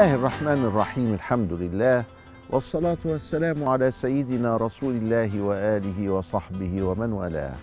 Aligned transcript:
الله 0.00 0.14
الرحمن 0.14 0.64
الرحيم 0.64 1.14
الحمد 1.14 1.52
لله 1.52 2.04
والصلاة 2.50 2.96
والسلام 3.04 3.64
على 3.68 3.90
سيدنا 3.90 4.56
رسول 4.56 4.94
الله 4.94 5.40
وآله 5.40 6.10
وصحبه 6.10 6.82
ومن 6.82 7.12
والاه. 7.12 7.56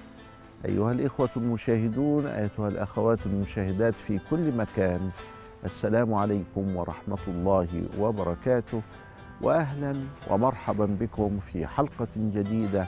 أيها 0.66 0.92
الإخوة 0.92 1.30
المشاهدون 1.38 2.28
أيتها 2.28 2.68
الأخوات 2.68 3.26
المشاهدات 3.26 3.94
في 3.94 4.20
كل 4.30 4.52
مكان 4.52 5.10
السلام 5.66 6.14
عليكم 6.14 6.76
ورحمة 6.76 7.18
الله 7.28 7.68
وبركاته 8.00 8.82
وأهلا 9.42 10.02
ومرحبا 10.30 10.86
بكم 10.86 11.40
في 11.40 11.68
حلقة 11.68 12.08
جديدة 12.18 12.88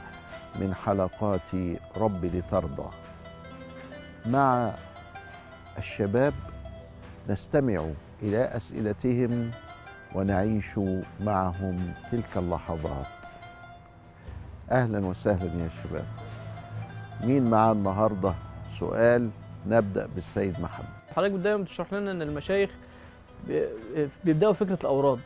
من 0.59 0.73
حلقات 0.73 1.49
رب 1.97 2.25
لترضى. 2.25 2.89
مع 4.25 4.73
الشباب 5.77 6.33
نستمع 7.29 7.85
إلى 8.23 8.37
أسئلتهم 8.43 9.51
ونعيش 10.15 10.79
معهم 11.21 11.93
تلك 12.11 12.37
اللحظات. 12.37 13.05
أهلا 14.71 15.05
وسهلا 15.05 15.63
يا 15.63 15.69
شباب. 15.83 16.05
مين 17.23 17.49
معاه 17.49 17.71
النهاردة؟ 17.71 18.33
سؤال 18.69 19.29
نبدأ 19.67 20.07
بالسيد 20.15 20.59
محمد. 20.61 20.87
حضرتك 21.15 21.33
دايما 21.33 21.63
بتشرح 21.63 21.93
لنا 21.93 22.11
إن 22.11 22.21
المشايخ 22.21 22.69
بي- 23.47 23.67
بيبدأوا 24.25 24.53
فكرة 24.53 24.79
الأوراد. 24.81 25.19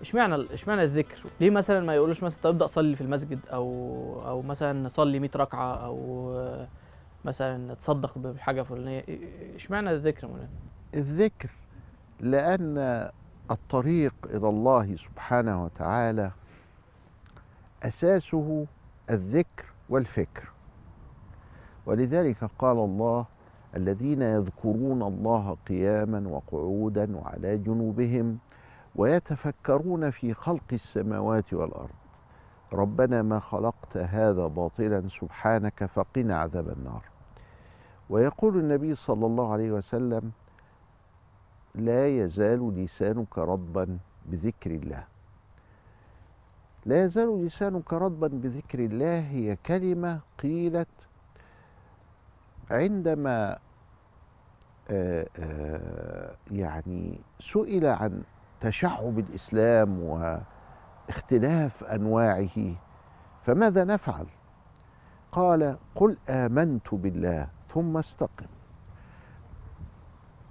إشمعنى 0.00 0.46
إشمعنى 0.54 0.82
الذكر؟ 0.84 1.18
ليه 1.40 1.50
مثلا 1.50 1.80
ما 1.80 1.94
يقولوش 1.94 2.22
مثلا 2.22 2.40
طب 2.42 2.50
ابدأ 2.50 2.66
صلي 2.66 2.96
في 2.96 3.00
المسجد 3.00 3.38
أو 3.52 3.66
أو 4.26 4.42
مثلا 4.42 4.88
صلي 4.88 5.18
100 5.18 5.30
ركعة 5.36 5.74
أو 5.74 6.32
مثلا 7.24 7.74
تصدق 7.74 8.18
بحاجة 8.18 8.62
فلانية. 8.62 9.04
إشمعنى 9.56 9.90
الذكر 9.90 10.26
مولانا؟ 10.26 10.48
الذكر 10.96 11.48
لأن 12.20 13.08
الطريق 13.50 14.14
إلى 14.24 14.48
الله 14.48 14.96
سبحانه 14.96 15.64
وتعالى 15.64 16.30
أساسه 17.82 18.66
الذكر 19.10 19.64
والفكر. 19.88 20.50
ولذلك 21.86 22.44
قال 22.58 22.76
الله 22.76 23.26
الذين 23.76 24.22
يذكرون 24.22 25.02
الله 25.02 25.56
قياما 25.68 26.28
وقعودا 26.28 27.16
وعلى 27.16 27.58
جنوبهم 27.58 28.38
ويتفكرون 28.96 30.10
في 30.10 30.34
خلق 30.34 30.64
السماوات 30.72 31.52
والأرض. 31.54 31.90
ربنا 32.72 33.22
ما 33.22 33.38
خلقت 33.38 33.96
هذا 33.96 34.46
باطلا 34.46 35.08
سبحانك 35.08 35.84
فقنا 35.84 36.38
عذاب 36.38 36.68
النار. 36.68 37.04
ويقول 38.10 38.58
النبي 38.58 38.94
صلى 38.94 39.26
الله 39.26 39.52
عليه 39.52 39.72
وسلم 39.72 40.30
لا 41.74 42.08
يزال 42.08 42.74
لسانك 42.76 43.38
رطبا 43.38 43.98
بذكر 44.26 44.70
الله 44.70 45.04
لا 46.86 47.04
يزال 47.04 47.46
لسانك 47.46 47.92
رطبا 47.92 48.26
بذكر 48.26 48.78
الله 48.78 49.18
هي 49.18 49.56
كلمة 49.56 50.20
قيلت 50.38 50.88
عندما 52.70 53.58
آه، 54.90 55.26
آه، 55.38 56.34
يعني 56.50 57.20
سئل 57.40 57.86
عن 57.86 58.22
تشعب 58.60 59.18
الإسلام 59.18 60.00
واختلاف 61.08 61.84
أنواعه 61.84 62.74
فماذا 63.42 63.84
نفعل؟ 63.84 64.26
قال 65.32 65.76
قل 65.94 66.16
آمنت 66.28 66.94
بالله 66.94 67.48
ثم 67.68 67.96
استقم 67.96 68.46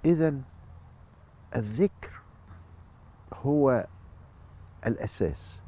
إذا 0.04 0.34
الذكر 1.56 2.22
هو 3.34 3.86
الأساس 4.86 5.60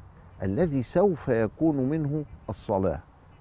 الذي 0.43 0.83
سوف 0.83 1.27
يكون 1.27 1.75
منه 1.75 2.25
الصلاة 2.49 2.99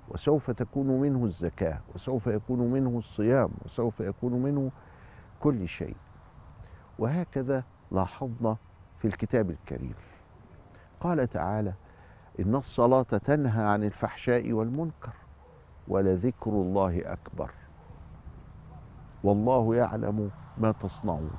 وسوف 0.08 0.50
تكون 0.50 0.86
منه 0.86 1.24
الزكاة 1.24 1.80
وسوف 1.94 2.26
يكون 2.26 2.58
منه 2.58 2.98
الصيام 2.98 3.50
وسوف 3.64 4.00
يكون 4.00 4.32
منه 4.32 4.70
كل 5.40 5.68
شيء. 5.68 5.96
وهكذا 6.98 7.64
لاحظنا 7.90 8.56
في 8.98 9.04
الكتاب 9.04 9.50
الكريم. 9.50 9.94
قال 11.00 11.28
تعالى 11.28 11.72
إن 12.40 12.54
الصلاة 12.54 13.02
تنهى 13.02 13.64
عن 13.64 13.84
الفحشاء 13.84 14.52
والمنكر 14.52 15.12
ولذكر 15.88 16.50
الله 16.50 17.12
أكبر. 17.12 17.50
والله 19.24 19.74
يعلم 19.74 20.30
ما 20.58 20.72
تصنعون. 20.72 21.30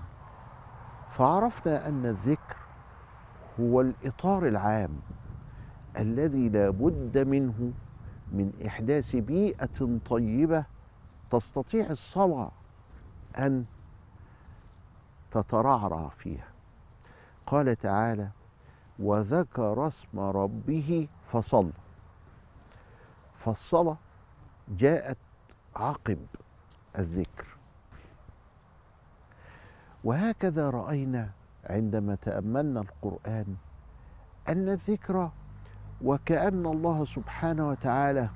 فعرفنا 1.13 1.87
أن 1.87 2.05
الذكر 2.05 2.57
هو 3.59 3.81
الإطار 3.81 4.47
العام 4.47 4.99
الذي 5.99 6.49
لا 6.49 6.69
بد 6.69 7.17
منه 7.17 7.73
من 8.31 8.53
إحداث 8.67 9.15
بيئة 9.15 9.99
طيبة 10.05 10.65
تستطيع 11.29 11.89
الصلاه 11.89 12.51
أن 13.37 13.65
تترعرع 15.31 16.09
فيها. 16.09 16.47
قال 17.45 17.75
تعالى 17.75 18.29
وذكر 18.99 19.87
اسم 19.87 20.19
ربه 20.19 21.07
فصلى. 21.27 21.71
فالصلاة 23.35 23.97
جاءت 24.69 25.17
عقب 25.75 26.25
الذكر. 26.97 27.47
وهكذا 30.03 30.69
رأينا 30.69 31.29
عندما 31.69 32.15
تأملنا 32.15 32.81
القرآن 32.81 33.55
أن 34.49 34.69
الذكر 34.69 35.31
وكأن 36.01 36.65
الله 36.65 37.05
سبحانه 37.05 37.69
وتعالى 37.69 38.29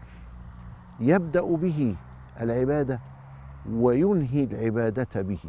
يبدأ 1.00 1.56
به 1.56 1.96
العبادة 2.42 3.00
وينهي 3.72 4.44
العبادة 4.44 5.22
به. 5.22 5.40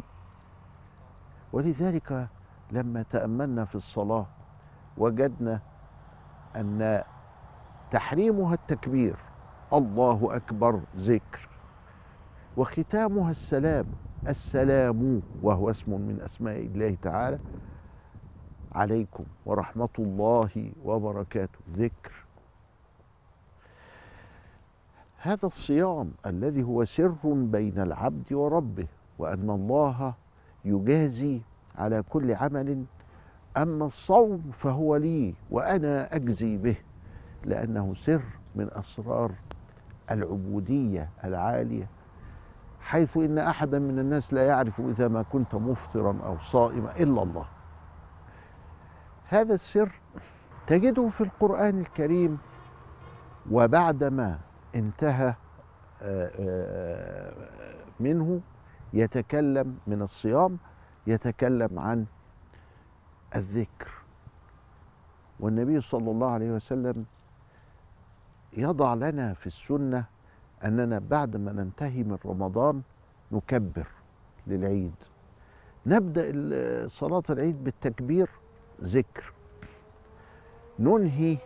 ولذلك 1.53 2.27
لما 2.71 3.03
تأملنا 3.09 3.65
في 3.65 3.75
الصلاة 3.75 4.25
وجدنا 4.97 5.59
أن 6.55 7.03
تحريمها 7.91 8.53
التكبير 8.53 9.15
الله 9.73 10.35
أكبر 10.35 10.81
ذكر 10.95 11.49
وختامها 12.57 13.31
السلام 13.31 13.85
السلام 14.27 15.21
وهو 15.43 15.69
اسم 15.69 15.91
من 15.91 16.21
أسماء 16.21 16.59
الله 16.59 16.97
تعالى 17.01 17.39
عليكم 18.71 19.23
ورحمة 19.45 19.89
الله 19.99 20.71
وبركاته. 20.85 21.59
ذكر. 21.75 22.13
هذا 25.21 25.45
الصيام 25.45 26.11
الذي 26.25 26.63
هو 26.63 26.85
سر 26.85 27.15
بين 27.25 27.79
العبد 27.79 28.33
وربه 28.33 28.87
وأن 29.19 29.49
الله 29.49 30.13
يجازي 30.65 31.41
على 31.77 32.03
كل 32.09 32.33
عمل 32.33 32.83
أما 33.57 33.85
الصوم 33.85 34.51
فهو 34.53 34.95
لي 34.95 35.33
وأنا 35.51 36.15
أجزي 36.15 36.57
به 36.57 36.75
لأنه 37.45 37.93
سر 37.93 38.21
من 38.55 38.67
أسرار 38.71 39.31
العبودية 40.11 41.09
العالية. 41.23 41.87
حيث 42.81 43.17
إن 43.17 43.37
أحدا 43.37 43.79
من 43.79 43.99
الناس 43.99 44.33
لا 44.33 44.47
يعرف 44.47 44.79
إذا 44.79 45.07
ما 45.07 45.21
كنت 45.23 45.55
مفطرا 45.55 46.19
أو 46.25 46.37
صائما 46.39 46.97
إلا 46.97 47.23
الله. 47.23 47.45
هذا 49.29 49.53
السر 49.53 49.91
تجده 50.67 51.07
في 51.07 51.21
القرآن 51.21 51.79
الكريم 51.79 52.37
وبعدما 53.51 54.39
انتهى 54.75 55.35
آه، 56.01 56.31
آه، 56.39 57.33
منه 57.99 58.41
يتكلم 58.93 59.77
من 59.87 60.01
الصيام 60.01 60.57
يتكلم 61.07 61.79
عن 61.79 62.05
الذكر. 63.35 63.89
والنبي 65.39 65.81
صلى 65.81 66.11
الله 66.11 66.31
عليه 66.31 66.51
وسلم 66.51 67.05
يضع 68.57 68.93
لنا 68.93 69.33
في 69.33 69.47
السنة 69.47 70.05
أننا 70.65 70.99
بعد 70.99 71.37
ما 71.37 71.51
ننتهي 71.51 72.03
من 72.03 72.17
رمضان 72.25 72.81
نكبر 73.31 73.87
للعيد. 74.47 74.95
نبدأ 75.85 76.21
ال- 76.25 76.91
صلاة 76.91 77.23
العيد 77.29 77.63
بالتكبير 77.63 78.29
ذكر. 78.81 79.33
ننهي 80.79 81.37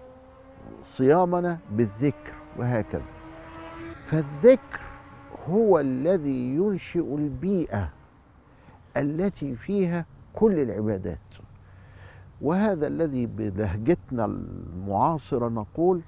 صيامنا 0.83 1.59
بالذكر 1.71 2.33
وهكذا. 2.57 3.05
فالذكر 3.93 4.81
هو 5.49 5.79
الذي 5.79 6.55
ينشئ 6.55 7.15
البيئة 7.15 7.89
التي 8.97 9.55
فيها 9.55 10.05
كل 10.33 10.59
العبادات. 10.59 11.19
وهذا 12.41 12.87
الذي 12.87 13.25
بلهجتنا 13.25 14.25
المعاصرة 14.25 15.49
نقول 15.49 16.01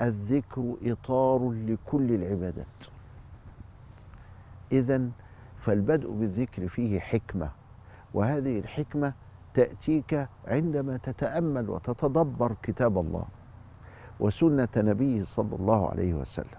الذكر 0.00 0.74
إطار 0.82 1.52
لكل 1.52 2.12
العبادات. 2.12 2.66
اذا 4.72 5.08
فالبدء 5.58 6.10
بالذكر 6.10 6.68
فيه 6.68 7.00
حكمة 7.00 7.50
وهذه 8.14 8.58
الحكمة 8.58 9.12
تأتيك 9.54 10.28
عندما 10.46 10.96
تتأمل 10.96 11.70
وتتدبر 11.70 12.56
كتاب 12.62 12.98
الله 12.98 13.24
وسنة 14.20 14.68
نبيه 14.76 15.22
صلى 15.22 15.56
الله 15.56 15.90
عليه 15.90 16.14
وسلم. 16.14 16.58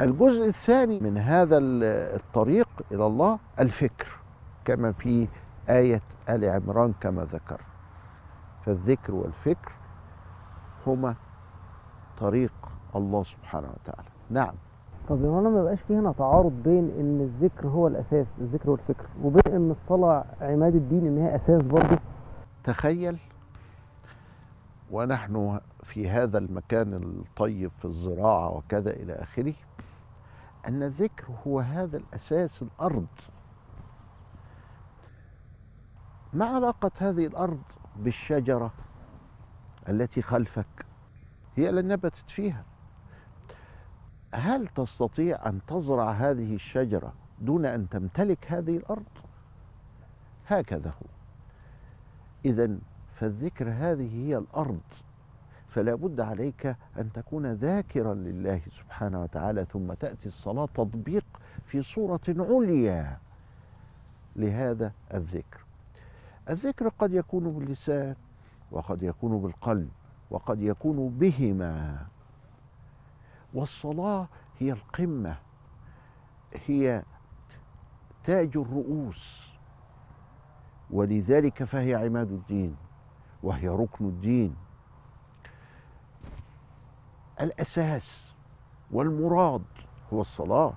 الجزء 0.00 0.48
الثاني 0.48 1.00
من 1.00 1.18
هذا 1.18 1.58
الطريق 1.58 2.68
إلى 2.92 3.06
الله 3.06 3.38
الفكر 3.60 4.06
كما 4.64 4.92
في 4.92 5.28
آية 5.68 6.02
آل 6.28 6.44
عمران 6.44 6.94
كما 7.00 7.24
ذكر. 7.24 7.60
فالذكر 8.66 9.14
والفكر 9.14 9.72
هما 10.86 11.14
طريق 12.18 12.52
الله 12.96 13.22
سبحانه 13.22 13.68
وتعالى. 13.68 14.08
نعم. 14.30 14.54
طب 15.08 15.24
يا 15.24 15.28
مولانا 15.28 15.48
ما 15.54 15.60
يبقاش 15.60 15.78
في 15.80 15.96
هنا 15.96 16.12
تعارض 16.12 16.52
بين 16.52 16.90
إن 17.00 17.20
الذكر 17.20 17.68
هو 17.68 17.86
الأساس 17.86 18.26
الذكر 18.40 18.70
والفكر 18.70 19.06
وبين 19.22 19.54
إن 19.54 19.70
الصلاة 19.82 20.24
عماد 20.40 20.74
الدين 20.74 21.06
إن 21.06 21.18
هي 21.18 21.36
أساس 21.36 21.62
برضه؟ 21.62 21.98
تخيل 22.64 23.18
ونحن 24.90 25.60
في 25.82 26.08
هذا 26.10 26.38
المكان 26.38 26.94
الطيب 26.94 27.70
في 27.70 27.84
الزراعة 27.84 28.56
وكذا 28.56 28.90
إلى 28.90 29.12
آخره 29.12 29.54
أن 30.68 30.82
الذكر 30.82 31.24
هو 31.46 31.60
هذا 31.60 31.96
الأساس 31.96 32.62
الأرض. 32.62 33.06
ما 36.32 36.44
علاقة 36.44 36.90
هذه 37.00 37.26
الأرض 37.26 37.62
بالشجرة 37.96 38.72
التي 39.88 40.22
خلفك؟ 40.22 40.87
هي 41.58 41.68
اللي 41.68 41.82
نبتت 41.82 42.30
فيها. 42.30 42.64
هل 44.34 44.66
تستطيع 44.66 45.48
أن 45.48 45.60
تزرع 45.66 46.10
هذه 46.10 46.54
الشجرة 46.54 47.12
دون 47.40 47.66
أن 47.66 47.88
تمتلك 47.88 48.52
هذه 48.52 48.76
الأرض؟ 48.76 49.06
هكذا 50.48 50.90
هو. 50.90 51.06
إذا 52.44 52.78
فالذكر 53.12 53.68
هذه 53.70 54.26
هي 54.26 54.38
الأرض 54.38 54.80
فلا 55.68 55.94
بد 55.94 56.20
عليك 56.20 56.66
أن 56.98 57.12
تكون 57.12 57.52
ذاكرا 57.52 58.14
لله 58.14 58.60
سبحانه 58.70 59.22
وتعالى 59.22 59.64
ثم 59.64 59.92
تأتي 59.92 60.26
الصلاة 60.26 60.66
تطبيق 60.66 61.24
في 61.64 61.82
صورة 61.82 62.20
عليا 62.28 63.18
لهذا 64.36 64.92
الذكر. 65.14 65.64
الذكر 66.50 66.88
قد 66.88 67.12
يكون 67.12 67.52
باللسان 67.52 68.14
وقد 68.70 69.02
يكون 69.02 69.42
بالقلب 69.42 69.88
وقد 70.30 70.62
يكون 70.62 71.08
بهما. 71.08 72.06
والصلاة 73.54 74.28
هي 74.58 74.72
القمة 74.72 75.36
هي 76.66 77.02
تاج 78.24 78.56
الرؤوس 78.56 79.52
ولذلك 80.90 81.64
فهي 81.64 81.94
عماد 81.94 82.32
الدين 82.32 82.76
وهي 83.42 83.68
ركن 83.68 84.04
الدين. 84.04 84.56
الأساس 87.40 88.32
والمراد 88.90 89.64
هو 90.12 90.20
الصلاة 90.20 90.72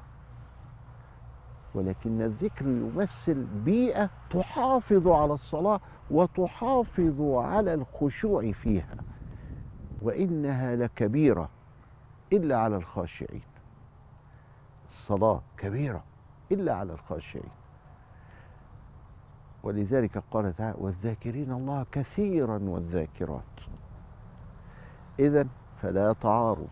ولكن 1.75 2.21
الذكر 2.21 2.67
يمثل 2.67 3.43
بيئة 3.43 4.09
تحافظ 4.29 5.07
على 5.07 5.33
الصلاة 5.33 5.79
وتحافظ 6.11 7.21
على 7.21 7.73
الخشوع 7.73 8.51
فيها. 8.51 8.95
وإنها 10.01 10.75
لكبيرة 10.75 11.49
إلا 12.33 12.57
على 12.57 12.75
الخاشعين. 12.75 13.41
الصلاة 14.87 15.41
كبيرة 15.57 16.03
إلا 16.51 16.73
على 16.73 16.93
الخاشعين. 16.93 17.51
ولذلك 19.63 20.23
قال 20.31 20.55
تعالى 20.55 20.75
والذاكرين 20.79 21.51
الله 21.51 21.85
كثيرا 21.91 22.59
والذاكرات. 22.63 23.61
اذا 25.19 25.47
فلا 25.75 26.13
تعارض 26.13 26.69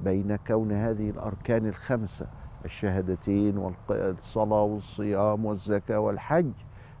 بين 0.00 0.36
كون 0.36 0.72
هذه 0.72 1.10
الأركان 1.10 1.66
الخمسة 1.66 2.26
الشهادتين 2.64 3.58
والصلاة 3.58 4.62
والصيام 4.62 5.44
والزكاة 5.44 5.98
والحج 6.00 6.52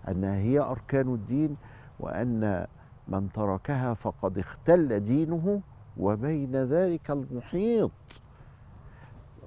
أنها 0.08 0.34
هي 0.36 0.58
أركان 0.58 1.14
الدين 1.14 1.56
وأن 2.00 2.66
من 3.08 3.32
تركها 3.32 3.94
فقد 3.94 4.38
اختل 4.38 5.00
دينه 5.00 5.60
وبين 5.96 6.56
ذلك 6.56 7.10
المحيط. 7.10 7.90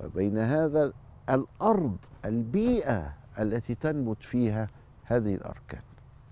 وبين 0.04 0.38
هذا 0.38 0.94
الأرض 1.30 1.98
البيئة 2.26 3.14
التي 3.40 3.76
تنبت 3.76 4.24
فيها 4.24 4.68
هذه 5.04 5.36
الأركان. 5.36 5.82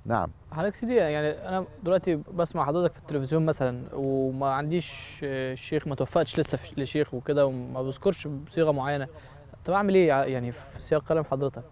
نعم. 0.06 0.30
حضرتك 0.52 0.76
سيدي 0.76 0.96
يعني 0.96 1.30
أنا 1.30 1.66
دلوقتي 1.84 2.16
بسمع 2.16 2.66
حضرتك 2.66 2.94
في 2.94 3.00
التلفزيون 3.00 3.46
مثلا 3.46 3.84
وما 3.94 4.54
عنديش 4.54 4.86
شيخ 5.54 5.88
ما 5.88 5.96
توفقتش 5.96 6.40
لسه 6.40 6.60
لشيخ 6.78 7.14
وكده 7.14 7.46
وما 7.46 7.82
بذكرش 7.82 8.28
بصيغة 8.28 8.72
معينة. 8.72 9.08
طب 9.66 9.74
أعمل 9.74 9.96
إيه 9.96 10.08
يعني 10.08 10.52
في 10.52 10.82
سياق 10.82 11.04
كلام 11.04 11.24
حضرتك؟ 11.24 11.64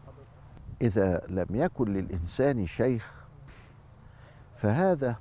إذا 0.81 1.21
لم 1.29 1.47
يكن 1.51 1.93
للإنسان 1.93 2.65
شيخ 2.65 3.22
فهذا 4.63 5.15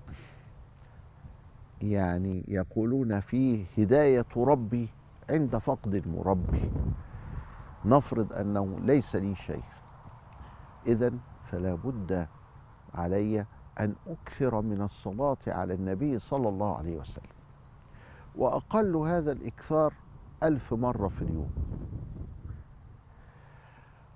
يعني 1.83 2.45
يقولون 2.49 3.21
فيه 3.21 3.65
هداية 3.79 4.27
ربي 4.37 4.89
عند 5.31 5.57
فقد 5.57 5.95
المربي 5.95 6.71
نفرض 7.85 8.33
أنه 8.33 8.79
ليس 8.81 9.17
لي 9.17 9.35
شيخ 9.35 9.83
اذا 10.87 11.13
فلا 11.45 11.75
بد 11.75 12.27
علي 12.95 13.47
أن 13.81 13.95
أكثر 14.07 14.61
من 14.61 14.83
الصلاة 14.83 15.37
على 15.47 15.75
النبي 15.75 16.19
صلى 16.19 16.49
الله 16.49 16.77
عليه 16.77 16.97
وسلم. 16.97 17.33
وأقل 18.37 18.97
هذا 18.97 19.33
الإكثار 19.33 19.93
ألف 20.43 20.75
مرة 20.75 21.09
في 21.09 21.23
اليوم. 21.23 21.51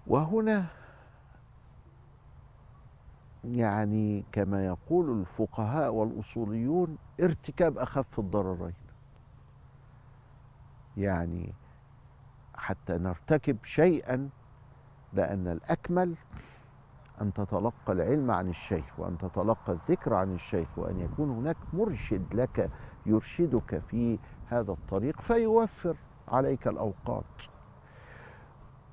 وهنا 0.06 0.66
يعني 3.46 4.24
كما 4.32 4.66
يقول 4.66 5.20
الفقهاء 5.20 5.94
والأصوليون 5.94 6.98
ارتكاب 7.20 7.78
أخف 7.78 8.18
الضررين. 8.18 8.74
يعني 10.96 11.54
حتى 12.54 12.98
نرتكب 12.98 13.64
شيئا 13.64 14.28
لأن 15.12 15.48
الأكمل 15.48 16.14
أن 17.20 17.32
تتلقى 17.32 17.92
العلم 17.92 18.30
عن 18.30 18.48
الشيخ 18.48 19.00
وأن 19.00 19.18
تتلقى 19.18 19.72
الذكر 19.72 20.14
عن 20.14 20.34
الشيخ 20.34 20.68
وأن 20.76 21.00
يكون 21.00 21.30
هناك 21.30 21.56
مرشد 21.72 22.34
لك 22.34 22.70
يرشدك 23.06 23.78
في 23.78 24.18
هذا 24.48 24.72
الطريق 24.72 25.20
فيوفر 25.20 25.96
عليك 26.28 26.68
الأوقات 26.68 27.24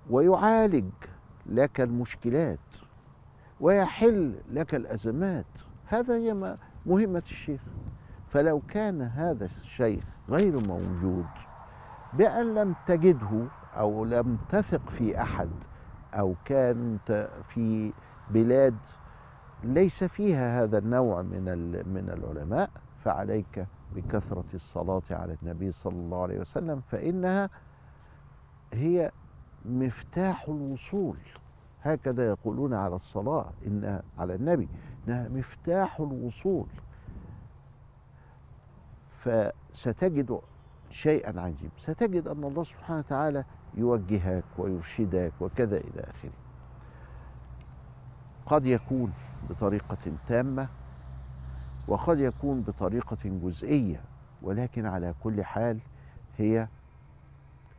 ويعالج 0.10 0.92
لك 1.46 1.82
المشكلات. 1.82 2.60
ويحل 3.64 4.36
لك 4.52 4.76
الأزمات. 4.76 5.46
هذا 5.86 6.16
هي 6.16 6.58
مهمة 6.86 7.24
الشيخ. 7.26 7.62
فلو 8.28 8.62
كان 8.68 9.02
هذا 9.02 9.46
الشيخ 9.46 10.04
غير 10.30 10.68
موجود 10.68 11.26
بأن 12.14 12.56
لم 12.56 12.76
تجده 12.88 13.48
أو 13.74 14.06
لم 14.06 14.38
تثق 14.50 14.90
في 14.90 15.22
أحد 15.22 15.50
أو 16.14 16.36
كانت 16.46 17.30
في 17.44 17.94
بلاد 18.30 18.76
ليس 19.64 20.04
فيها 20.04 20.64
هذا 20.64 20.78
النوع 20.78 21.22
من 21.22 21.44
من 21.94 22.10
العلماء 22.10 22.70
فعليك 23.04 23.68
بكثرة 23.96 24.46
الصلاة 24.54 25.02
على 25.12 25.38
النبي 25.44 25.72
صلى 25.72 25.96
الله 25.96 26.22
عليه 26.22 26.40
وسلم 26.40 26.82
فإنها 26.82 27.50
هي 28.74 29.12
مفتاح 29.66 30.46
الوصول. 30.48 31.18
هكذا 31.84 32.28
يقولون 32.28 32.74
على 32.74 32.96
الصلاة 32.96 33.52
إن 33.68 34.02
على 34.20 34.36
النبي 34.36 34.68
إنها 35.08 35.28
مفتاح 35.28 36.00
الوصول. 36.00 36.68
فستجد 39.20 40.40
شيئا 40.90 41.42
عجيب 41.42 41.72
ستجد 41.78 42.28
أن 42.28 42.44
الله 42.44 42.64
سبحانه 42.64 43.00
وتعالى 43.00 43.46
يوجهك 43.74 44.44
ويرشدك 44.58 45.34
وكذا 45.42 45.78
إلى 45.78 46.02
آخره. 46.02 46.32
قد 48.46 48.66
يكون 48.66 49.14
بطريقة 49.50 49.98
تامة 50.28 50.68
وقد 51.88 52.20
يكون 52.20 52.62
بطريقة 52.62 53.18
جزئية 53.24 54.02
ولكن 54.42 54.86
على 54.86 55.14
كل 55.24 55.44
حال 55.44 55.80
هي 56.38 56.68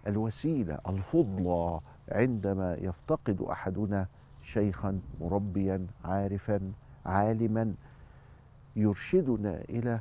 الوسيلة 0.07 0.79
الفضلى 0.89 1.81
عندما 2.13 2.75
يفتقد 2.75 3.41
أحدنا 3.41 4.07
شيخا 4.43 5.01
مربيا 5.21 5.87
عارفا 6.05 6.73
عالما 7.07 7.75
يرشدنا 8.77 9.61
إلى 9.69 10.01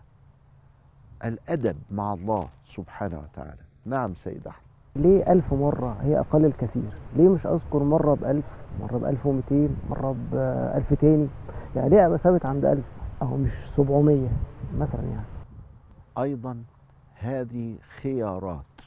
الأدب 1.25 1.77
مع 1.91 2.13
الله 2.13 2.49
سبحانه 2.63 3.19
وتعالى. 3.19 3.61
نعم 3.85 4.13
سيد 4.13 4.47
أحمد. 4.47 4.63
ليه 4.95 5.31
ألف 5.31 5.53
مرة؟ 5.53 5.97
هي 6.01 6.19
أقل 6.19 6.45
الكثير. 6.45 6.93
ليه 7.15 7.29
مش 7.29 7.45
أذكر 7.45 7.83
مرة 7.83 8.13
بألف؟ 8.15 8.45
مرة 8.81 8.97
بألف 8.97 9.25
ومئتين 9.25 9.75
مرة 9.89 10.15
بألف 10.31 10.93
تاني؟ 10.93 11.27
يعني 11.75 11.89
ليه 11.89 12.05
أبقى 12.05 12.17
ثابت 12.17 12.45
عند 12.45 12.65
ألف؟ 12.65 12.85
أهو 13.21 13.37
مش 13.37 13.51
700 13.77 14.29
مثلا 14.77 15.03
يعني. 15.03 15.25
أيضا 16.17 16.63
هذه 17.15 17.77
خيارات 18.01 18.81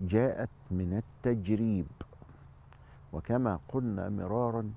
جاءت 0.00 0.48
من 0.70 1.02
التجريب 1.02 1.86
وكما 3.12 3.58
قلنا 3.68 4.08
مرارا 4.08 4.72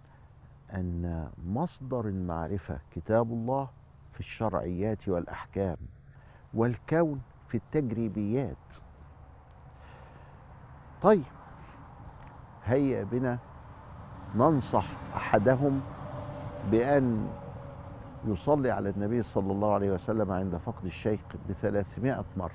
أن 0.74 1.30
مصدر 1.46 2.08
المعرفة 2.08 2.80
كتاب 2.92 3.32
الله 3.32 3.70
في 4.13 4.20
الشرعيات 4.20 5.08
والأحكام 5.08 5.77
والكون 6.54 7.22
في 7.48 7.58
التجريبيات. 7.58 8.74
طيب 11.01 11.24
هيا 12.65 13.04
بنا 13.04 13.39
ننصح 14.36 14.86
أحدهم 15.15 15.82
بأن 16.72 17.27
يصلي 18.25 18.72
على 18.72 18.89
النبي 18.89 19.22
صلى 19.22 19.51
الله 19.51 19.74
عليه 19.74 19.92
وسلم 19.92 20.32
عند 20.32 20.56
فقد 20.58 20.86
الشيخ 20.86 21.20
بثلاثمائة 21.50 22.25
مرة 22.38 22.51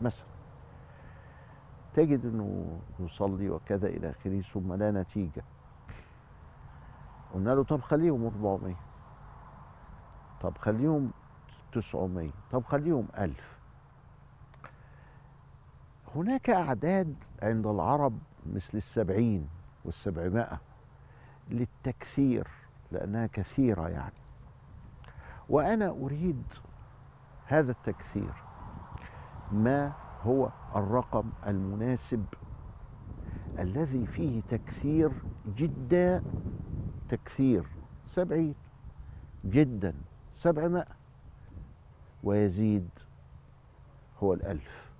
مثلا. 0.00 0.31
تجد 1.94 2.26
إنه 2.26 2.78
يصلي 3.00 3.50
وكذا 3.50 3.86
إلى 3.86 4.10
آخره 4.10 4.40
ثم 4.40 4.72
لا 4.72 4.90
نتيجة. 4.90 5.44
قلنا 7.34 7.50
له 7.50 7.64
طب 7.64 7.80
خليهم 7.80 8.24
400 8.24 8.74
طب 10.40 10.58
خليهم 10.58 11.10
900 11.72 12.30
طب 12.50 12.64
خليهم 12.64 13.08
1000 13.18 13.58
هناك 16.16 16.50
أعداد 16.50 17.24
عند 17.42 17.66
العرب 17.66 18.18
مثل 18.46 18.78
السبعين 18.78 19.48
والسبعمائة 19.84 20.60
للتكثير 21.50 22.48
لأنها 22.92 23.26
كثيرة 23.26 23.88
يعني. 23.88 24.14
وأنا 25.48 25.88
أريد 25.88 26.42
هذا 27.46 27.70
التكثير. 27.72 28.32
ما 29.52 29.92
هو 30.22 30.48
الرقم 30.76 31.30
المناسب 31.46 32.24
الذي 33.58 34.06
فيه 34.06 34.42
تكثير 34.48 35.12
جدا 35.56 36.22
تكثير 37.08 37.66
سبعين 38.06 38.54
جدا 39.44 39.94
سبعمائة 40.32 40.92
ويزيد 42.22 42.88
هو 44.22 44.34
الألف. 44.34 44.92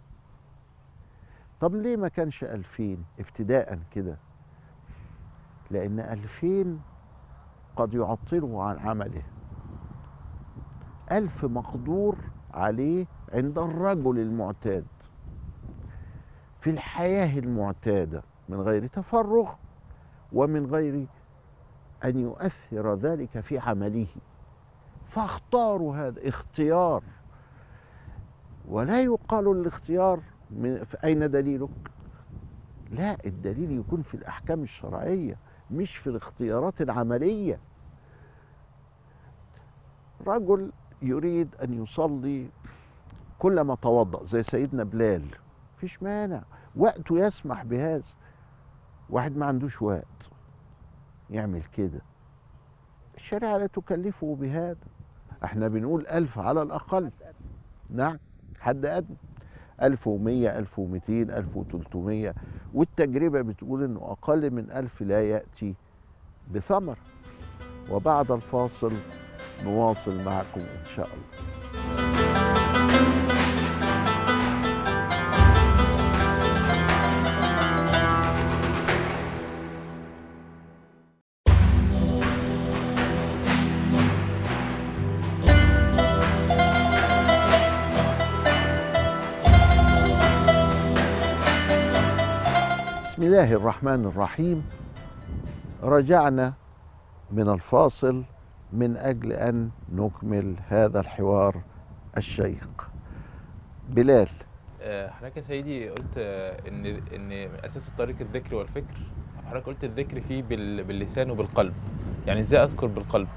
طب 1.60 1.74
ليه 1.74 1.96
ما 1.96 2.08
كانش 2.08 2.44
ألفين؟ 2.44 3.04
ابتداء 3.18 3.78
كده. 3.90 4.16
لأن 5.70 6.00
ألفين 6.00 6.80
قد 7.76 7.94
يعطله 7.94 8.62
عن 8.62 8.78
عمله. 8.78 9.22
ألف 11.12 11.44
مقدور 11.44 12.16
عليه 12.54 13.06
عند 13.32 13.58
الرجل 13.58 14.18
المعتاد. 14.18 14.84
في 16.62 16.70
الحياة 16.70 17.38
المعتادة 17.38 18.22
من 18.48 18.60
غير 18.60 18.86
تفرغ 18.86 19.54
ومن 20.32 20.66
غير 20.66 21.06
أن 22.04 22.18
يؤثر 22.18 22.94
ذلك 22.94 23.40
في 23.40 23.58
عمله. 23.58 24.06
فاختاروا 25.06 25.96
هذا 25.96 26.28
اختيار. 26.28 27.02
ولا 28.68 29.02
يقال 29.02 29.48
الاختيار 29.48 30.20
من 30.50 30.84
في 30.84 30.96
أين 31.04 31.30
دليلك؟ 31.30 31.70
لا 32.90 33.16
الدليل 33.26 33.72
يكون 33.72 34.02
في 34.02 34.14
الأحكام 34.14 34.62
الشرعية 34.62 35.36
مش 35.70 35.96
في 35.96 36.06
الاختيارات 36.06 36.80
العملية. 36.82 37.58
رجل 40.26 40.72
يريد 41.02 41.54
أن 41.62 41.82
يصلي 41.82 42.48
كلما 43.38 43.74
توضأ 43.74 44.24
زي 44.24 44.42
سيدنا 44.42 44.84
بلال. 44.84 45.41
فيش 45.82 46.02
مانع. 46.02 46.42
وقته 46.76 47.18
يسمح 47.18 47.62
بهذا. 47.62 48.02
واحد 49.10 49.36
ما 49.36 49.46
عندوش 49.46 49.82
وقت 49.82 50.30
يعمل 51.30 51.62
كده. 51.62 52.00
الشريعة 53.16 53.58
لا 53.58 53.66
تكلفه 53.66 54.36
بهذا. 54.40 54.86
إحنا 55.44 55.68
بنقول 55.68 56.06
ألف 56.06 56.38
على 56.38 56.62
الأقل. 56.62 57.10
نعم 57.90 58.18
حد 58.60 58.86
أدنى. 58.86 59.16
1100 59.82 60.58
1200 60.58 61.22
1300 61.38 62.34
والتجربة 62.74 63.40
بتقول 63.40 63.84
إنه 63.84 64.00
أقل 64.02 64.50
من 64.50 64.70
1000 64.70 65.02
لا 65.02 65.22
يأتي 65.30 65.74
بثمر. 66.54 66.98
وبعد 67.90 68.30
الفاصل 68.30 68.92
نواصل 69.64 70.24
معكم 70.24 70.60
إن 70.60 70.84
شاء 70.84 71.06
الله. 71.06 72.01
الله 93.32 93.52
الرحمن 93.54 94.04
الرحيم 94.04 94.64
رجعنا 95.82 96.52
من 97.30 97.48
الفاصل 97.48 98.24
من 98.72 98.96
أجل 98.96 99.32
أن 99.32 99.70
نكمل 99.92 100.54
هذا 100.68 101.00
الحوار 101.00 101.62
الشيق. 102.16 102.90
بلال. 103.90 104.28
آه، 104.82 105.10
حضرتك 105.10 105.36
يا 105.36 105.42
سيدي 105.42 105.88
قلت 105.88 106.14
آه، 106.18 106.68
إن 106.68 106.86
إن 106.86 107.32
أساس 107.64 107.88
الطريق 107.88 108.16
الذكر 108.20 108.54
والفكر 108.54 108.96
حضرتك 109.46 109.66
قلت 109.66 109.84
الذكر 109.84 110.20
فيه 110.20 110.42
بال- 110.42 110.84
باللسان 110.84 111.30
وبالقلب. 111.30 111.74
يعني 112.26 112.40
إزاي 112.40 112.62
أذكر 112.64 112.86
بالقلب؟ 112.86 113.28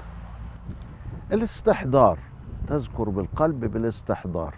الاستحضار 1.32 2.18
تذكر 2.66 3.08
بالقلب 3.08 3.64
بالاستحضار. 3.64 4.54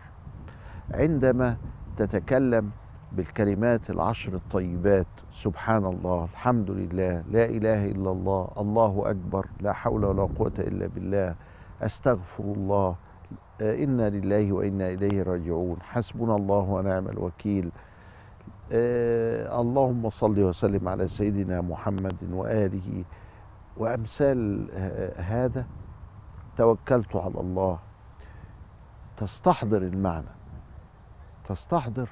عندما 0.95 1.57
تتكلم 1.97 2.71
بالكلمات 3.13 3.91
العشر 3.91 4.35
الطيبات. 4.35 5.07
سبحان 5.33 5.85
الله 5.85 6.25
الحمد 6.25 6.71
لله 6.71 7.25
لا 7.31 7.45
إله 7.45 7.87
إلا 7.87 8.11
الله 8.11 8.49
الله 8.59 9.11
أكبر 9.11 9.47
لا 9.61 9.73
حول 9.73 10.05
ولا 10.05 10.23
قوة 10.23 10.53
إلا 10.59 10.87
بالله. 10.87 11.35
أستغفر 11.83 12.45
الله. 12.45 12.97
إنا 13.61 14.11
لله 14.11 14.53
وإنا 14.53 14.89
إليه 14.89 15.23
راجعون. 15.23 15.77
حسبنا 15.83 16.37
الله 16.37 16.59
ونعم 16.59 17.09
الوكيل. 17.09 17.71
آه، 18.73 19.61
اللهم 19.61 20.09
صل 20.09 20.39
وسلم 20.45 20.89
على 20.89 21.09
سيدنا 21.09 21.61
محمد 21.61 22.17
وآله. 22.33 23.05
وأمثال 23.77 24.69
هذا 25.17 25.67
توكلت 26.57 27.17
على 27.17 27.41
الله. 27.41 27.79
تستحضر 29.17 29.83
المعنى. 29.83 30.35
تستحضر 31.49 32.09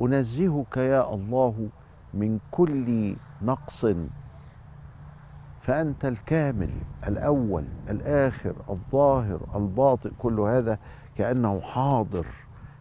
أنزهك 0.00 0.76
يا 0.76 1.14
الله 1.14 1.68
من 2.14 2.38
كل 2.50 3.16
نقص 3.42 3.86
فأنت 5.60 6.04
الكامل 6.04 6.70
الأول 7.08 7.64
الآخر 7.90 8.54
الظاهر 8.70 9.40
الباطن 9.54 10.10
كل 10.18 10.40
هذا 10.40 10.78
كأنه 11.16 11.60
حاضر 11.60 12.26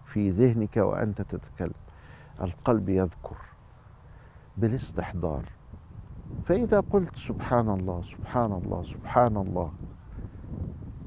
في 0.06 0.30
ذهنك 0.30 0.78
وأنت 0.78 1.22
تتكلم. 1.22 1.74
القلب 2.42 2.90
يذكر 2.90 3.38
بالاستحضار. 4.58 5.44
فإذا 6.44 6.80
قلت 6.80 7.16
سبحان 7.16 7.70
الله 7.70 8.02
سبحان 8.02 8.52
الله 8.52 8.84
سبحان 8.84 9.38
الله 9.38 9.72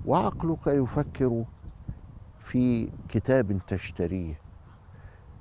وعقلك 0.07 0.67
يفكر 0.67 1.45
في 2.39 2.91
كتاب 3.09 3.59
تشتريه 3.67 4.39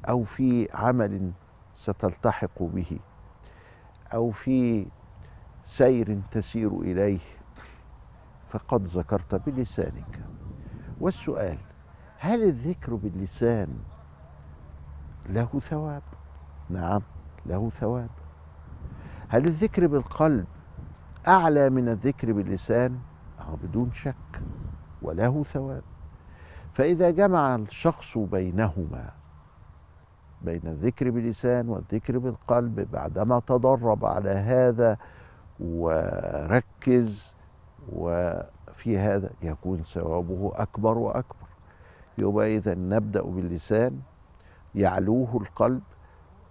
أو 0.05 0.23
في 0.23 0.67
عمل 0.73 1.31
ستلتحق 1.73 2.63
به 2.63 2.99
أو 4.13 4.29
في 4.29 4.87
سير 5.65 6.21
تسير 6.31 6.81
إليه 6.81 7.19
فقد 8.47 8.85
ذكرت 8.85 9.35
بلسانك. 9.35 10.19
والسؤال 10.99 11.57
هل 12.17 12.43
الذكر 12.43 12.95
باللسان 12.95 13.67
له 15.29 15.59
ثواب؟ 15.59 16.03
نعم 16.69 17.01
له 17.45 17.69
ثواب. 17.69 18.09
هل 19.27 19.45
الذكر 19.45 19.87
بالقلب 19.87 20.45
أعلى 21.27 21.69
من 21.69 21.89
الذكر 21.89 22.33
باللسان؟ 22.33 22.99
آه 23.39 23.55
بدون 23.63 23.91
شك 23.91 24.41
وله 25.01 25.43
ثواب. 25.43 25.83
فإذا 26.73 27.09
جمع 27.11 27.55
الشخص 27.55 28.17
بينهما 28.17 29.18
بين 30.41 30.61
الذكر 30.65 31.09
باللسان 31.09 31.69
والذكر 31.69 32.17
بالقلب 32.17 32.91
بعدما 32.91 33.41
تدرب 33.47 34.05
على 34.05 34.29
هذا 34.29 34.97
وركز 35.59 37.35
في 38.73 38.97
هذا 38.97 39.29
يكون 39.41 39.83
ثوابه 39.83 40.51
أكبر 40.55 40.97
وأكبر. 40.97 41.47
يبقى 42.17 42.55
إذا 42.55 42.75
نبدأ 42.75 43.21
باللسان 43.21 43.99
يعلوه 44.75 45.37
القلب 45.37 45.81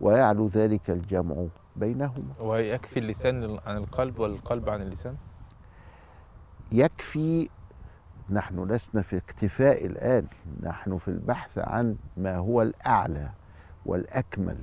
ويعلو 0.01 0.47
ذلك 0.47 0.91
الجمع 0.91 1.47
بينهما. 1.77 2.35
ويكفي 2.41 2.99
اللسان 2.99 3.59
عن 3.67 3.77
القلب 3.77 4.19
والقلب 4.19 4.69
عن 4.69 4.83
اللسان؟ 4.83 5.17
يكفي 6.73 7.49
نحن 8.31 8.65
لسنا 8.65 9.03
في 9.03 9.17
اكتفاء 9.17 9.87
الآن 9.87 10.27
نحن 10.63 10.99
في 10.99 11.09
البحث 11.09 11.59
عن 11.59 11.97
ما 12.17 12.37
هو 12.37 12.63
الأعلى. 12.63 13.29
والأكمل. 13.89 14.59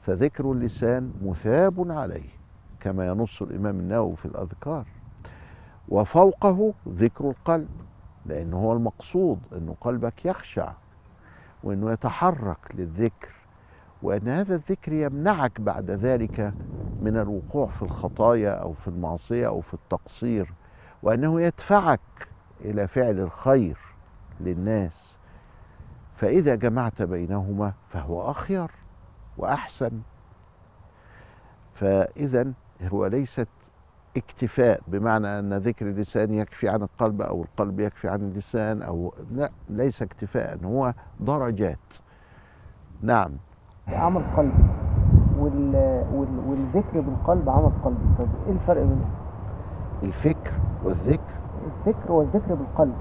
فذكر 0.00 0.52
اللسان 0.52 1.12
مثاب 1.22 1.90
عليه 1.90 2.28
كما 2.80 3.06
ينص 3.06 3.42
الإمام 3.42 3.80
النووي 3.80 4.16
في 4.16 4.26
الأذكار. 4.26 4.86
وفوقه 5.88 6.74
ذكر 6.88 7.30
القلب 7.30 7.68
لأنه 8.26 8.56
هو 8.56 8.72
المقصود 8.72 9.38
أنه 9.52 9.76
قلبك 9.80 10.24
يخشع 10.24 10.72
وأنه 11.64 11.92
يتحرك 11.92 12.58
للذكر. 12.74 13.28
وأن 14.02 14.28
هذا 14.28 14.54
الذكر 14.54 14.92
يمنعك 14.92 15.60
بعد 15.60 15.90
ذلك 15.90 16.54
من 17.02 17.16
الوقوع 17.16 17.66
في 17.66 17.82
الخطايا 17.82 18.50
أو 18.50 18.72
في 18.72 18.88
المعصية 18.88 19.46
أو 19.46 19.60
في 19.60 19.74
التقصير 19.74 20.52
وأنه 21.02 21.40
يدفعك 21.40 22.00
إلى 22.60 22.88
فعل 22.88 23.18
الخير 23.18 23.78
للناس. 24.40 25.17
فإذا 26.18 26.54
جمعت 26.54 27.02
بينهما 27.02 27.72
فهو 27.86 28.30
أخير 28.30 28.70
وأحسن. 29.36 29.90
فإذا 31.72 32.52
هو 32.82 33.06
ليست 33.06 33.48
اكتفاء 34.16 34.80
بمعنى 34.88 35.38
أن 35.38 35.54
ذكر 35.54 35.86
اللسان 35.86 36.34
يكفي 36.34 36.68
عن 36.68 36.82
القلب 36.82 37.22
أو 37.22 37.42
القلب 37.42 37.80
يكفي 37.80 38.08
عن 38.08 38.20
اللسان 38.20 38.82
أو 38.82 39.14
لا 39.30 39.50
ليس 39.68 40.02
اكتفاء 40.02 40.58
هو 40.64 40.94
درجات. 41.20 41.94
نعم. 43.02 43.36
عمل 43.88 44.36
قلبي 44.36 44.68
وال... 45.38 45.74
وال... 46.12 46.38
والذكر 46.38 47.00
بالقلب 47.00 47.48
عمل 47.48 47.72
قلبي. 47.84 48.14
طب 48.18 48.28
إيه 48.46 48.52
الفرق 48.52 48.82
بين 48.82 49.04
الفكر 50.02 50.52
والذكر. 50.84 51.34
الفكر 51.66 52.12
والذكر 52.12 52.54
بالقلب. 52.54 52.96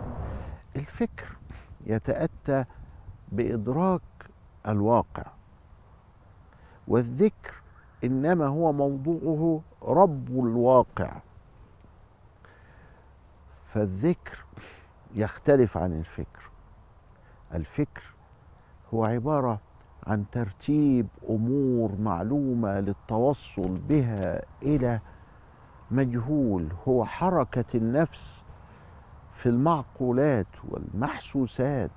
الفكر 0.75 1.37
يتأتى 1.85 2.65
بإدراك 3.31 4.01
الواقع. 4.67 5.25
والذكر 6.87 7.61
إنما 8.03 8.47
هو 8.47 8.71
موضوعه 8.73 9.61
رب 9.83 10.29
الواقع. 10.29 11.11
فالذكر 13.65 14.45
يختلف 15.15 15.77
عن 15.77 15.93
الفكر. 15.93 16.49
الفكر 17.53 18.13
هو 18.93 19.05
عبارة 19.05 19.59
عن 20.07 20.25
ترتيب 20.31 21.07
أمور 21.29 21.91
معلومة 21.95 22.79
للتوصل 22.79 23.77
بها 23.89 24.43
إلى 24.63 24.99
مجهول. 25.91 26.67
هو 26.87 27.05
حركة 27.05 27.65
النفس 27.75 28.43
في 29.33 29.49
المعقولات 29.49 30.47
والمحسوسات. 30.69 31.91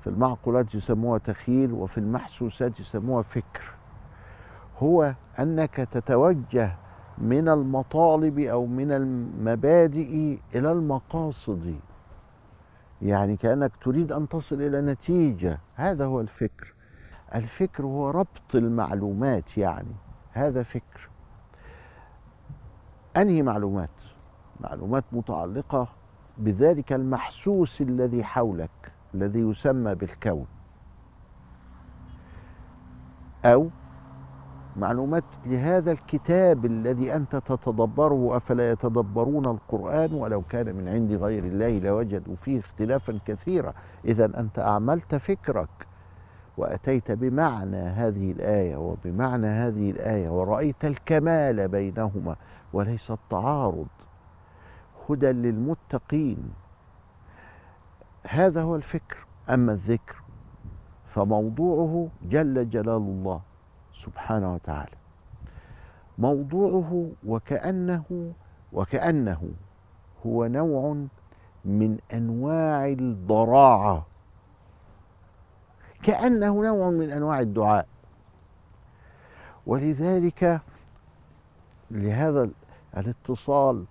في 0.00 0.06
المعقولات 0.06 0.74
يسموها 0.74 1.18
تخيل 1.18 1.72
وفي 1.72 1.98
المحسوسات 1.98 2.80
يسموها 2.80 3.22
فكر. 3.22 3.70
هو 4.78 5.14
أنك 5.38 5.74
تتوجه 5.74 6.76
من 7.18 7.48
المطالب 7.48 8.38
أو 8.38 8.66
من 8.66 8.92
المبادئ 8.92 10.38
إلى 10.54 10.72
المقاصد. 10.72 11.76
يعني 13.02 13.36
كأنك 13.36 13.76
تريد 13.76 14.12
أن 14.12 14.28
تصل 14.28 14.62
إلى 14.62 14.80
نتيجة. 14.80 15.58
هذا 15.74 16.04
هو 16.04 16.20
الفكر. 16.20 16.74
الفكر 17.34 17.84
هو 17.84 18.10
ربط 18.10 18.54
المعلومات 18.54 19.58
يعني 19.58 19.94
هذا 20.32 20.62
فكر. 20.62 21.08
أنهي 23.16 23.42
معلومات؟ 23.42 23.90
معلومات 24.60 25.04
متعلقة 25.12 25.88
بذلك 26.38 26.92
المحسوس 26.92 27.80
الذي 27.80 28.24
حولك. 28.24 28.79
الذي 29.14 29.40
يسمى 29.40 29.94
بالكون. 29.94 30.46
أو 33.44 33.68
معلومات 34.76 35.24
لهذا 35.46 35.92
الكتاب 35.92 36.64
الذي 36.64 37.14
أنت 37.14 37.36
تتدبره 37.36 38.36
أفلا 38.36 38.70
يتدبرون 38.70 39.46
القرآن 39.46 40.14
ولو 40.14 40.42
كان 40.42 40.76
من 40.76 40.88
عند 40.88 41.12
غير 41.12 41.44
الله 41.44 41.78
لوجدوا 41.78 42.36
فيه 42.36 42.60
اختلافا 42.60 43.18
كثيرا. 43.26 43.72
اذا 44.04 44.24
أنت 44.24 44.58
أعملت 44.58 45.14
فكرك 45.14 45.68
وأتيت 46.56 47.12
بمعنى 47.12 47.76
هذه 47.76 48.32
الآية 48.32 48.76
وبمعنى 48.76 49.46
هذه 49.46 49.90
الآية 49.90 50.30
ورأيت 50.30 50.84
الكمال 50.84 51.68
بينهما 51.68 52.36
وليس 52.72 53.10
التعارض. 53.10 53.86
هدى 55.10 55.32
للمتقين. 55.32 56.50
هذا 58.26 58.62
هو 58.62 58.76
الفكر. 58.76 59.26
أما 59.50 59.72
الذكر 59.72 60.16
فموضوعه 61.06 62.08
جل 62.22 62.70
جلال 62.70 62.88
الله 62.96 63.40
سبحانه 63.94 64.54
وتعالى. 64.54 64.96
موضوعه 66.18 67.10
وكأنه 67.26 68.32
وكأنه 68.72 69.50
هو 70.26 70.46
نوع 70.46 71.06
من 71.64 71.98
أنواع 72.14 72.86
الضراعة. 72.88 74.06
كأنه 76.02 76.62
نوع 76.62 76.90
من 76.90 77.10
أنواع 77.10 77.40
الدعاء. 77.40 77.86
ولذلك 79.66 80.60
لهذا 81.90 82.50
الاتصال 82.96 83.84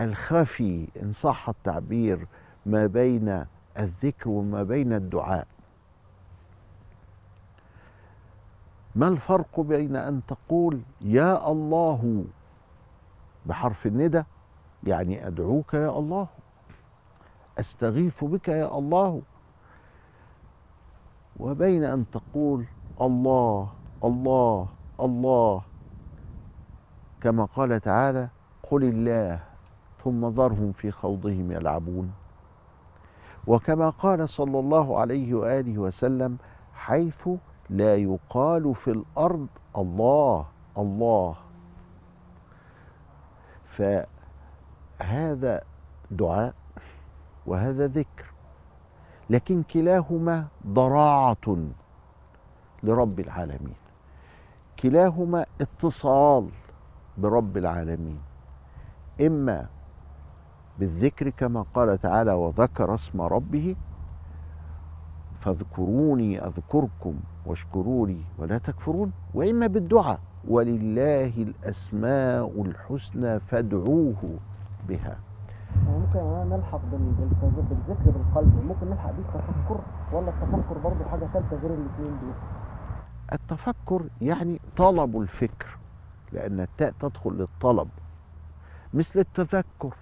الخفي 0.00 0.88
إن 1.02 1.12
صح 1.12 1.48
التعبير 1.48 2.26
ما 2.66 2.86
بين 2.86 3.44
الذكر 3.78 4.28
وما 4.28 4.62
بين 4.62 4.92
الدعاء. 4.92 5.46
ما 8.94 9.08
الفرق 9.08 9.60
بين 9.60 9.96
أن 9.96 10.20
تقول 10.26 10.80
يا 11.00 11.52
الله 11.52 12.24
بحرف 13.46 13.86
الندى؟ 13.86 14.22
يعني 14.84 15.26
أدعوك 15.26 15.74
يا 15.74 15.98
الله. 15.98 16.26
أستغيث 17.58 18.24
بك 18.24 18.48
يا 18.48 18.78
الله. 18.78 19.22
وبين 21.40 21.84
أن 21.84 22.04
تقول 22.10 22.64
الله 23.00 23.72
الله 24.04 24.68
الله. 25.00 25.62
كما 27.20 27.44
قال 27.44 27.80
تعالى 27.80 28.28
قل 28.62 28.84
الله 28.84 29.40
ثم 30.04 30.26
ذرهم 30.26 30.72
في 30.72 30.90
خوضهم 30.90 31.52
يلعبون. 31.52 32.12
وكما 33.46 33.90
قال 33.90 34.28
صلى 34.28 34.58
الله 34.58 34.98
عليه 34.98 35.34
وآله 35.34 35.78
وسلم 35.78 36.36
حيث 36.74 37.28
لا 37.70 37.96
يقال 37.96 38.74
في 38.74 38.90
الأرض 38.90 39.46
الله 39.76 40.46
الله. 40.78 41.36
فهذا 43.64 45.62
دعاء 46.10 46.54
وهذا 47.46 47.86
ذكر 47.86 48.24
لكن 49.30 49.62
كلاهما 49.62 50.46
ضراعة 50.66 51.56
لرب 52.82 53.20
العالمين. 53.20 53.76
كلاهما 54.80 55.46
اتصال 55.60 56.48
برب 57.18 57.56
العالمين. 57.56 58.20
إما 59.20 59.66
بالذكر 60.78 61.28
كما 61.30 61.64
قال 61.74 61.98
تعالى 61.98 62.32
وذكر 62.32 62.94
اسم 62.94 63.20
ربه 63.20 63.76
فاذكروني 65.40 66.46
أذكركم 66.46 67.14
واشكروا 67.46 68.06
لي 68.06 68.20
ولا 68.38 68.58
تكفرون 68.58 69.12
وإما 69.34 69.66
بالدعاء 69.66 70.20
ولله 70.48 71.26
الأسماء 71.38 72.62
الحسنى 72.62 73.40
فادعوه 73.40 74.38
بها. 74.88 75.18
ممكن 75.88 76.20
نلحق 76.50 76.80
بال- 76.90 76.98
بال- 77.42 77.62
بالذكر 77.70 78.10
بالقلب. 78.10 78.64
ممكن 78.64 78.86
نلحق 78.90 79.10
بيه 79.10 79.18
التفكر 79.22 79.80
ولا 80.12 80.28
التفكر 80.30 80.78
برضه 80.78 81.04
حاجة 81.04 81.26
ثالثه 81.32 81.56
غير 81.56 81.74
الاثنين 81.74 82.18
دول؟ 82.20 82.34
التفكر 83.32 84.02
يعني 84.20 84.60
طلب 84.76 85.20
الفكر 85.20 85.78
لأن 86.32 86.60
التاء 86.60 86.92
تدخل 87.00 87.30
للطلب 87.32 87.88
مثل 88.94 89.20
التذكر. 89.20 89.94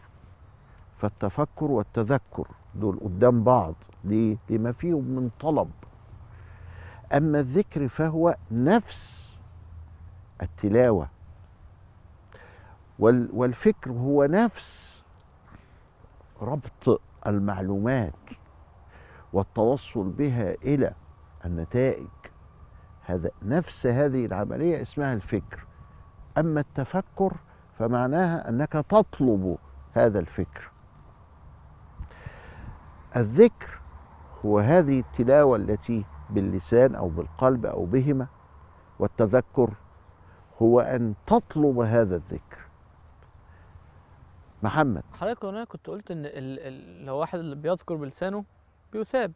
فالتفكر 0.92 1.70
والتذكر 1.70 2.48
دول 2.74 3.00
قدام 3.00 3.44
بعض. 3.44 3.74
ليه؟ 4.04 4.36
لما 4.50 4.72
فيهم 4.72 5.04
من 5.04 5.30
طلب. 5.40 5.70
أما 7.16 7.40
الذكر 7.40 7.88
فهو 7.88 8.36
نفس 8.50 9.32
التلاوة. 10.42 11.08
وال- 12.98 13.30
والفكر 13.32 13.90
هو 13.90 14.24
نفس 14.24 15.02
ربط 16.42 17.00
المعلومات 17.26 18.12
والتوصل 19.32 20.08
بها 20.08 20.54
إلى 20.54 20.94
النتائج. 21.44 22.06
هذا 23.04 23.30
نفس 23.42 23.86
هذه 23.86 24.26
العملية 24.26 24.82
اسمها 24.82 25.14
الفكر. 25.14 25.64
أما 26.38 26.60
التفكر 26.60 27.32
فمعناها 27.78 28.48
أنك 28.48 28.72
تطلب 28.72 29.58
هذا 29.94 30.18
الفكر. 30.18 30.71
الذكر 33.16 33.80
هو 34.44 34.58
هذه 34.58 35.00
التلاوة 35.00 35.56
التي 35.56 36.04
باللسان 36.30 36.94
أو 36.94 37.08
بالقلب 37.08 37.66
أو 37.66 37.84
بهما 37.84 38.26
والتذكر 38.98 39.70
هو 40.62 40.80
أن 40.80 41.14
تطلب 41.26 41.78
هذا 41.78 42.16
الذكر. 42.16 42.58
محمد. 44.62 45.02
حضرتك 45.20 45.44
هنا 45.44 45.64
كنت 45.64 45.86
قلت 45.86 46.10
إن 46.10 46.26
ال... 46.26 46.32
ال... 46.58 47.06
لو 47.06 47.16
واحد 47.16 47.38
اللي 47.38 47.56
بيذكر 47.56 47.96
بلسانه 47.96 48.44
بيثاب. 48.92 49.32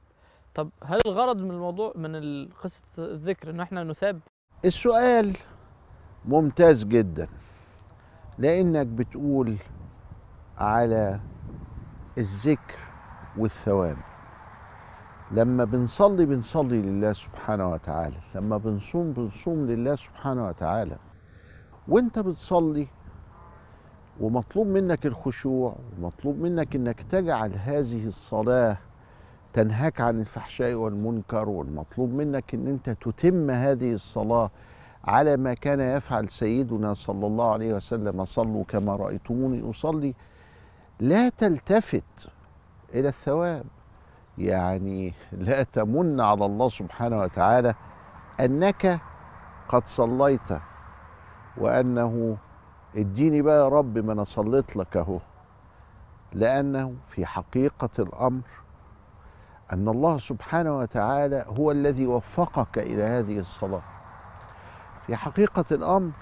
طب 0.54 0.70
هل 0.84 1.00
الغرض 1.06 1.36
من 1.36 1.50
الموضوع 1.50 1.92
من 1.96 2.48
قصة 2.48 2.80
الذكر 2.98 3.50
إن 3.50 3.60
إحنا 3.60 3.84
نثاب؟ 3.84 4.20
السؤال 4.64 5.36
ممتاز 6.24 6.84
جدا. 6.84 7.28
لأنك 8.38 8.86
بتقول 8.86 9.56
على 10.58 11.20
الذكر 12.18 12.78
والثواب. 13.38 13.96
لما 15.30 15.64
بنصلي 15.64 16.26
بنصلي 16.26 16.82
لله 16.82 17.12
سبحانه 17.12 17.72
وتعالى. 17.72 18.16
لما 18.34 18.56
بنصوم 18.56 19.12
بنصوم 19.12 19.66
لله 19.66 19.94
سبحانه 19.94 20.48
وتعالى. 20.48 20.96
وانت 21.88 22.18
بتصلي 22.18 22.86
ومطلوب 24.20 24.66
منك 24.66 25.06
الخشوع 25.06 25.76
ومطلوب 25.98 26.38
منك 26.38 26.76
إنك 26.76 27.02
تجعل 27.02 27.52
هذه 27.54 28.06
الصلاة 28.06 28.78
تنهاك 29.52 30.00
عن 30.00 30.20
الفحشاء 30.20 30.74
والمنكر 30.74 31.48
والمطلوب 31.48 32.10
منك 32.10 32.54
إن 32.54 32.66
أنت 32.66 32.90
تتم 32.90 33.50
هذه 33.50 33.92
الصلاة 33.92 34.50
على 35.04 35.36
ما 35.36 35.54
كان 35.54 35.80
يفعل 35.80 36.28
سيدنا 36.28 36.94
صلى 36.94 37.26
الله 37.26 37.52
عليه 37.52 37.74
وسلم. 37.74 38.24
صلوا 38.24 38.64
كما 38.64 38.96
رأيتموني 38.96 39.70
أصلي. 39.70 40.14
لا 41.00 41.28
تلتفت. 41.28 42.30
إلى 42.94 43.08
الثواب. 43.08 43.64
يعني 44.38 45.14
لا 45.32 45.62
تمن 45.62 46.20
على 46.20 46.44
الله 46.46 46.68
سبحانه 46.68 47.20
وتعالى 47.20 47.74
أنك 48.40 49.00
قد 49.68 49.86
صليت 49.86 50.48
وأنه 51.56 52.36
اديني 52.96 53.42
بقى 53.42 53.58
يا 53.58 53.68
رب 53.68 53.98
ما 53.98 54.12
أنا 54.12 54.24
صليت 54.24 54.76
لك 54.76 54.96
أهو. 54.96 55.18
لأنه 56.32 56.94
في 57.02 57.26
حقيقة 57.26 57.88
الأمر 57.98 58.42
أن 59.72 59.88
الله 59.88 60.18
سبحانه 60.18 60.78
وتعالى 60.78 61.44
هو 61.58 61.70
الذي 61.70 62.06
وفقك 62.06 62.78
إلى 62.78 63.02
هذه 63.02 63.38
الصلاة. 63.38 63.82
في 65.06 65.16
حقيقة 65.16 65.64
الأمر 65.70 66.12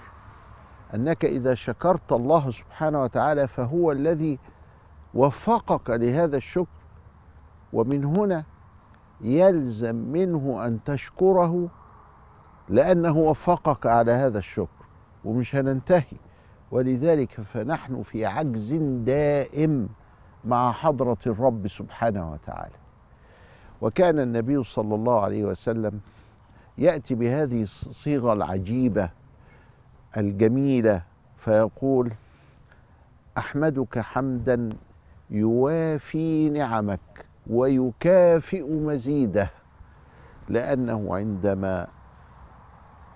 أنك 0.93 1.25
إذا 1.25 1.55
شكرت 1.55 2.11
الله 2.11 2.51
سبحانه 2.51 3.01
وتعالى 3.01 3.47
فهو 3.47 3.91
الذي 3.91 4.39
وفقك 5.15 5.89
لهذا 5.89 6.37
الشكر 6.37 6.67
ومن 7.73 8.05
هنا 8.05 8.43
يلزم 9.21 9.95
منه 9.95 10.65
أن 10.65 10.83
تشكره 10.83 11.69
لأنه 12.69 13.17
وفقك 13.17 13.85
على 13.85 14.11
هذا 14.11 14.37
الشكر 14.37 14.85
ومش 15.25 15.55
هننتهي. 15.55 16.17
ولذلك 16.71 17.41
فنحن 17.41 18.01
في 18.03 18.25
عجز 18.25 18.73
دائم 19.03 19.89
مع 20.45 20.71
حضرة 20.71 21.17
الرب 21.27 21.67
سبحانه 21.67 22.31
وتعالى. 22.31 22.75
وكان 23.81 24.19
النبي 24.19 24.63
صلى 24.63 24.95
الله 24.95 25.21
عليه 25.21 25.43
وسلم 25.45 25.99
يأتي 26.77 27.15
بهذه 27.15 27.63
الصيغة 27.63 28.33
العجيبة 28.33 29.09
الجميلة 30.17 31.01
فيقول 31.37 32.11
أحمدك 33.37 33.99
حمدا 33.99 34.69
يوافي 35.29 36.49
نعمك 36.49 36.99
ويكافئ 37.47 38.63
مزيده 38.71 39.49
لأنه 40.49 41.15
عندما 41.15 41.87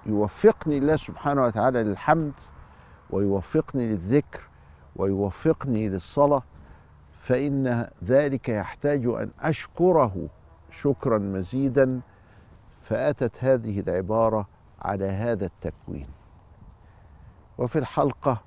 يوفقني 0.05 0.77
الله 0.77 0.95
سبحانه 0.95 1.43
وتعالى 1.43 1.83
للحمد 1.83 2.33
ويوفقني 3.09 3.87
للذكر 3.87 4.41
ويوفقني 4.95 5.89
للصلاة 5.89 6.43
فإن 7.19 7.87
ذلك 8.03 8.49
يحتاج 8.49 9.05
أن 9.05 9.29
أشكره 9.41 10.27
شكرا 10.71 11.17
مزيدا 11.17 12.01
فأتت 12.81 13.43
هذه 13.43 13.79
العبارة 13.79 14.47
على 14.81 15.05
هذا 15.05 15.45
التكوين. 15.45 16.07
وفي 17.57 17.79
الحلقة 17.79 18.41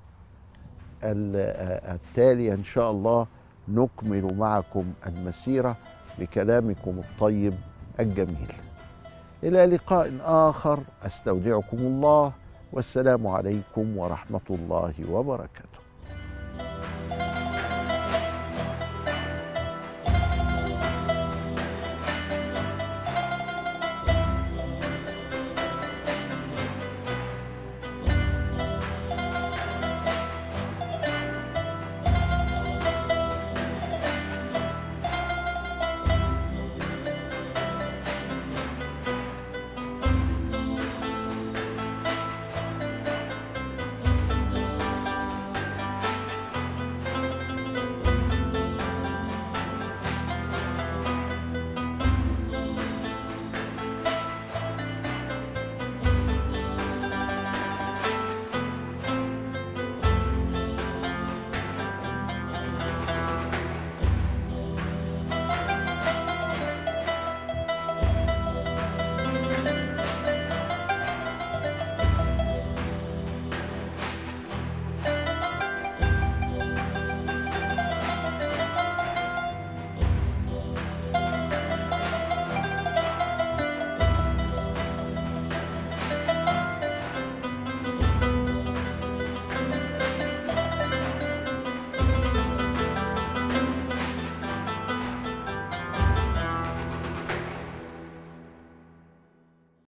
ال- 1.03 1.91
التالية 1.95 2.53
إن 2.53 2.63
شاء 2.63 2.91
الله 2.91 3.27
نكمل 3.67 4.35
معكم 4.37 4.93
المسيرة 5.07 5.77
بكلامكم 6.19 6.99
الطيب 6.99 7.53
الجميل. 7.99 8.53
إلى 9.43 9.65
لقاء 9.65 10.11
آخر 10.21 10.79
أستودعكم 11.05 11.77
الله 11.77 12.31
والسلام 12.73 13.27
عليكم 13.27 13.97
ورحمة 13.97 14.47
الله 14.49 14.93
وبركاته. 15.11 15.82